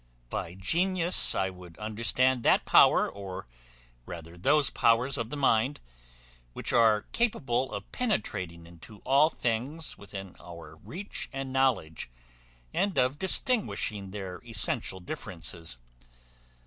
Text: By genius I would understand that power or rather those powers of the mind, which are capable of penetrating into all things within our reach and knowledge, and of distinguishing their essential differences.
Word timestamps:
By 0.31 0.55
genius 0.55 1.35
I 1.35 1.51
would 1.51 1.77
understand 1.77 2.41
that 2.41 2.65
power 2.65 3.07
or 3.07 3.45
rather 4.07 4.35
those 4.35 4.71
powers 4.71 5.15
of 5.15 5.29
the 5.29 5.37
mind, 5.37 5.79
which 6.53 6.73
are 6.73 7.03
capable 7.11 7.71
of 7.71 7.91
penetrating 7.91 8.65
into 8.65 8.97
all 9.01 9.29
things 9.29 9.99
within 9.99 10.35
our 10.39 10.77
reach 10.77 11.29
and 11.31 11.53
knowledge, 11.53 12.09
and 12.73 12.97
of 12.97 13.19
distinguishing 13.19 14.09
their 14.09 14.39
essential 14.43 14.99
differences. 14.99 15.77